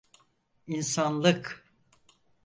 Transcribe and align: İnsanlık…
İnsanlık… 0.67 1.65